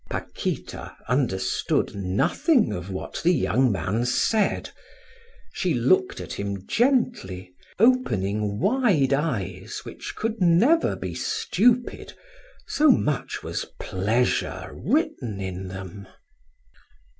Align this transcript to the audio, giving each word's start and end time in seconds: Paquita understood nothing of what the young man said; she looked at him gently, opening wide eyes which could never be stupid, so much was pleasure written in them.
Paquita 0.09 0.97
understood 1.07 1.93
nothing 1.93 2.73
of 2.73 2.89
what 2.89 3.21
the 3.23 3.33
young 3.35 3.71
man 3.71 4.03
said; 4.03 4.71
she 5.53 5.75
looked 5.75 6.19
at 6.19 6.33
him 6.33 6.65
gently, 6.65 7.53
opening 7.77 8.57
wide 8.59 9.13
eyes 9.13 9.81
which 9.83 10.15
could 10.15 10.41
never 10.41 10.95
be 10.95 11.13
stupid, 11.13 12.13
so 12.67 12.89
much 12.89 13.43
was 13.43 13.65
pleasure 13.79 14.71
written 14.73 15.39
in 15.39 15.67
them. 15.67 16.07